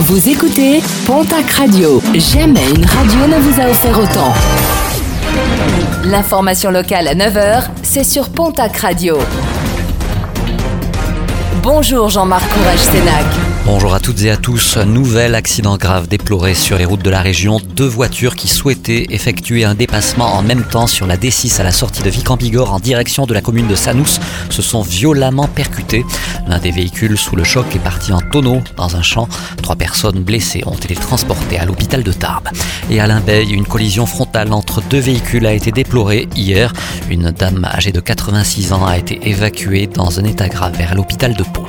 Vous 0.00 0.28
écoutez 0.28 0.80
Pontac 1.06 1.50
Radio. 1.50 2.00
Jamais 2.14 2.70
une 2.70 2.84
radio 2.84 3.26
ne 3.26 3.40
vous 3.40 3.60
a 3.60 3.68
offert 3.68 3.98
autant. 3.98 4.32
L'information 6.04 6.70
locale 6.70 7.08
à 7.08 7.16
9h, 7.16 7.64
c'est 7.82 8.04
sur 8.04 8.28
Pontac 8.28 8.76
Radio. 8.76 9.18
Bonjour 11.64 12.10
Jean-Marc 12.10 12.48
Courage 12.48 12.78
Sénac. 12.78 13.24
Bonjour 13.66 13.92
à 13.92 14.00
toutes 14.00 14.22
et 14.22 14.30
à 14.30 14.36
tous. 14.38 14.78
Nouvel 14.78 15.34
accident 15.34 15.76
grave 15.76 16.08
déploré 16.08 16.54
sur 16.54 16.78
les 16.78 16.86
routes 16.86 17.04
de 17.04 17.10
la 17.10 17.20
région. 17.20 17.60
Deux 17.76 17.86
voitures 17.86 18.36
qui 18.36 18.48
souhaitaient 18.48 19.08
effectuer 19.10 19.64
un 19.64 19.74
dépassement 19.74 20.32
en 20.36 20.42
même 20.42 20.62
temps 20.62 20.86
sur 20.86 21.06
la 21.06 21.18
D6 21.18 21.60
à 21.60 21.64
la 21.64 21.72
sortie 21.72 22.02
de 22.02 22.08
Vic 22.08 22.30
en 22.30 22.78
direction 22.78 23.26
de 23.26 23.34
la 23.34 23.42
commune 23.42 23.66
de 23.66 23.74
Sanous 23.74 24.20
se 24.48 24.62
sont 24.62 24.80
violemment 24.80 25.48
percutés. 25.48 26.06
L'un 26.48 26.58
des 26.58 26.70
véhicules 26.70 27.18
sous 27.18 27.36
le 27.36 27.44
choc 27.44 27.66
est 27.76 27.78
parti 27.78 28.12
en 28.12 28.20
tonneau 28.20 28.62
dans 28.76 28.96
un 28.96 29.02
champ. 29.02 29.28
Trois 29.62 29.76
personnes 29.76 30.20
blessées 30.20 30.62
ont 30.66 30.74
été 30.74 30.94
transportées 30.94 31.58
à 31.58 31.66
l'hôpital 31.66 32.02
de 32.02 32.12
Tarbes. 32.12 32.48
Et 32.90 33.00
à 33.00 33.06
Limbeil, 33.06 33.52
une 33.52 33.66
collision 33.66 34.06
frontale 34.06 34.52
entre 34.52 34.80
deux 34.82 34.98
véhicules 34.98 35.46
a 35.46 35.52
été 35.52 35.72
déplorée 35.72 36.26
hier. 36.34 36.72
Une 37.10 37.30
dame 37.30 37.64
âgée 37.64 37.92
de 37.92 38.00
86 38.00 38.72
ans 38.72 38.86
a 38.86 38.96
été 38.96 39.28
évacuée 39.28 39.86
dans 39.86 40.18
un 40.18 40.24
état 40.24 40.48
grave 40.48 40.74
vers 40.76 40.94
l'hôpital 40.94 41.34
de 41.34 41.42
Pau. 41.42 41.66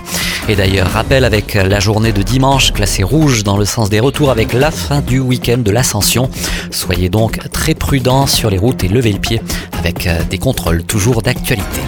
Et 0.48 0.56
d'ailleurs, 0.56 0.90
rappel 0.90 1.26
avec 1.26 1.54
la 1.54 1.80
journée 1.80 2.14
de 2.14 2.23
dimanche 2.23 2.72
classée 2.72 3.04
rouge 3.04 3.44
dans 3.44 3.58
le 3.58 3.66
sens 3.66 3.90
des 3.90 4.00
retours 4.00 4.32
avec 4.32 4.54
la 4.54 4.72
fin 4.72 5.02
du 5.02 5.20
week-end 5.20 5.58
de 5.59 5.72
l'ascension. 5.72 6.30
Soyez 6.72 7.09
donc 7.09 7.40
très 7.52 7.76
prudents 7.76 8.28
sur 8.28 8.50
les 8.50 8.58
routes 8.58 8.84
et 8.84 8.88
levez 8.88 9.12
le 9.12 9.20
pied 9.20 9.42
avec 9.78 10.08
euh, 10.08 10.23
des 10.30 10.38
contrôles 10.38 10.84
toujours 10.84 11.22
d'actualité. 11.22 11.82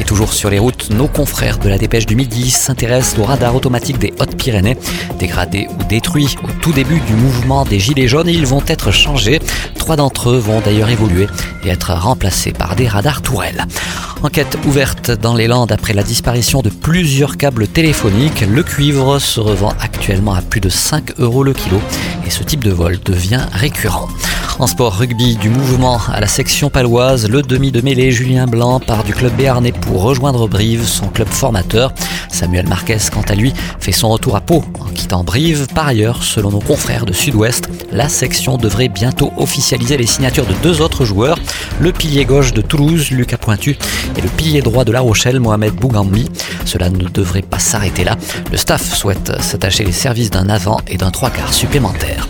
Et 0.00 0.04
toujours 0.04 0.32
sur 0.32 0.48
les 0.48 0.58
routes, 0.58 0.90
nos 0.90 1.08
confrères 1.08 1.58
de 1.58 1.68
la 1.68 1.76
dépêche 1.76 2.06
du 2.06 2.14
midi 2.14 2.50
s'intéressent 2.50 3.18
au 3.18 3.24
radar 3.24 3.54
automatique 3.54 3.98
des 3.98 4.12
Hautes-Pyrénées. 4.20 4.76
Dégradés 5.18 5.66
ou 5.70 5.84
détruits 5.84 6.36
au 6.44 6.48
tout 6.60 6.72
début 6.72 7.00
du 7.00 7.14
mouvement 7.14 7.64
des 7.64 7.80
Gilets 7.80 8.08
jaunes, 8.08 8.28
ils 8.28 8.46
vont 8.46 8.62
être 8.68 8.92
changés. 8.92 9.40
Trois 9.76 9.96
d'entre 9.96 10.30
eux 10.30 10.38
vont 10.38 10.60
d'ailleurs 10.60 10.90
évoluer 10.90 11.26
et 11.64 11.68
être 11.68 11.92
remplacés 11.92 12.52
par 12.52 12.76
des 12.76 12.86
radars 12.86 13.22
tourelles. 13.22 13.66
Enquête 14.22 14.58
ouverte 14.66 15.10
dans 15.10 15.34
les 15.34 15.46
Landes 15.46 15.72
après 15.72 15.94
la 15.94 16.02
disparition 16.02 16.60
de 16.60 16.70
plusieurs 16.70 17.36
câbles 17.36 17.66
téléphoniques. 17.66 18.44
Le 18.48 18.62
cuivre 18.62 19.18
se 19.18 19.40
revend 19.40 19.72
actuellement 19.80 20.34
à 20.34 20.42
plus 20.42 20.60
de 20.60 20.68
5 20.68 21.18
euros 21.18 21.42
le 21.42 21.52
kilo 21.52 21.80
et 22.26 22.30
ce 22.30 22.42
type 22.42 22.64
de 22.64 22.70
vol 22.70 22.98
devient 23.04 23.46
récurrent. 23.52 24.08
En 24.58 24.66
sport 24.66 24.98
rugby 24.98 25.36
du 25.36 25.50
mouvement 25.50 26.00
à 26.12 26.20
la 26.20 26.26
section 26.26 26.68
paloise, 26.68 27.28
le 27.28 27.42
demi 27.42 27.70
de 27.70 27.80
mêlée 27.80 28.10
Julien 28.10 28.48
Blanc 28.48 28.80
part 28.80 29.04
du 29.04 29.14
club 29.14 29.32
béarnais 29.36 29.70
pour 29.70 30.02
rejoindre 30.02 30.48
Brive, 30.48 30.84
son 30.84 31.06
club 31.06 31.28
formateur. 31.28 31.92
Samuel 32.28 32.66
Marquez, 32.66 32.98
quant 33.12 33.22
à 33.28 33.36
lui, 33.36 33.54
fait 33.78 33.92
son 33.92 34.08
retour 34.08 34.34
à 34.34 34.40
Pau 34.40 34.64
en 34.80 34.90
quittant 34.90 35.22
Brive. 35.22 35.68
Par 35.72 35.86
ailleurs, 35.86 36.24
selon 36.24 36.50
nos 36.50 36.58
confrères 36.58 37.06
de 37.06 37.12
Sud-Ouest, 37.12 37.68
la 37.92 38.08
section 38.08 38.56
devrait 38.56 38.88
bientôt 38.88 39.32
officialiser 39.36 39.96
les 39.96 40.06
signatures 40.06 40.46
de 40.46 40.54
deux 40.60 40.80
autres 40.80 41.04
joueurs, 41.04 41.38
le 41.78 41.92
pilier 41.92 42.24
gauche 42.24 42.52
de 42.52 42.60
Toulouse, 42.60 43.12
Lucas 43.12 43.36
Pointu, 43.36 43.78
et 44.16 44.20
le 44.20 44.28
pilier 44.28 44.60
droit 44.60 44.84
de 44.84 44.90
La 44.90 45.00
Rochelle, 45.00 45.38
Mohamed 45.38 45.74
Bougambi. 45.74 46.28
Cela 46.64 46.90
ne 46.90 47.08
devrait 47.08 47.42
pas 47.42 47.60
s'arrêter 47.60 48.02
là. 48.02 48.16
Le 48.50 48.56
staff 48.56 48.92
souhaite 48.92 49.40
s'attacher 49.40 49.84
les 49.84 49.92
services 49.92 50.30
d'un 50.30 50.48
avant 50.48 50.80
et 50.88 50.96
d'un 50.96 51.12
trois 51.12 51.30
quarts 51.30 51.54
supplémentaire. 51.54 52.26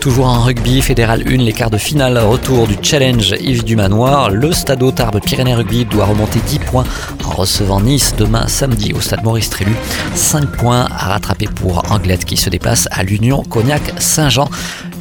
Toujours 0.00 0.28
en 0.28 0.40
rugby, 0.40 0.80
fédéral 0.80 1.22
1, 1.28 1.36
les 1.36 1.52
quarts 1.52 1.68
de 1.68 1.76
finale, 1.76 2.16
retour 2.16 2.66
du 2.66 2.74
challenge 2.80 3.34
Yves 3.38 3.64
du 3.64 3.76
Manoir. 3.76 4.30
Le 4.30 4.50
stade 4.50 4.82
Tarbes 4.94 5.20
Pyrénées 5.20 5.54
Rugby 5.54 5.84
doit 5.84 6.06
remonter 6.06 6.38
10 6.46 6.58
points 6.60 6.84
en 7.22 7.30
recevant 7.32 7.82
Nice 7.82 8.14
demain 8.16 8.46
samedi 8.46 8.94
au 8.94 9.00
stade 9.02 9.22
Maurice 9.22 9.50
Trélu. 9.50 9.76
5 10.14 10.46
points 10.52 10.86
à 10.90 11.10
rattraper 11.10 11.48
pour 11.54 11.82
Anglette 11.92 12.24
qui 12.24 12.38
se 12.38 12.48
déplace 12.48 12.88
à 12.90 13.02
l'Union 13.02 13.42
Cognac-Saint-Jean. 13.42 14.48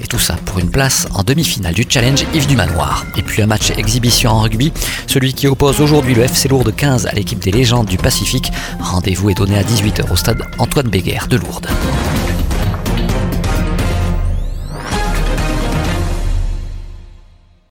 Et 0.03 0.07
tout 0.07 0.19
ça 0.19 0.35
pour 0.43 0.59
une 0.59 0.69
place 0.69 1.07
en 1.13 1.23
demi-finale 1.23 1.73
du 1.73 1.85
challenge 1.87 2.25
Yves 2.33 2.47
du 2.47 2.57
Manoir. 2.57 3.05
Et 3.15 3.21
puis 3.21 3.41
un 3.41 3.47
match 3.47 3.71
exhibition 3.77 4.31
en 4.31 4.41
rugby, 4.41 4.73
celui 5.07 5.33
qui 5.33 5.47
oppose 5.47 5.79
aujourd'hui 5.79 6.13
le 6.13 6.23
FC 6.23 6.49
Lourdes 6.49 6.75
15 6.75 7.05
à 7.05 7.13
l'équipe 7.13 7.39
des 7.39 7.51
légendes 7.51 7.87
du 7.87 7.97
Pacifique. 7.97 8.51
Rendez-vous 8.81 9.29
est 9.29 9.35
donné 9.35 9.57
à 9.57 9.63
18h 9.63 10.11
au 10.11 10.17
stade 10.17 10.41
Antoine 10.57 10.89
Béguer 10.89 11.19
de 11.29 11.37
Lourdes. 11.37 11.69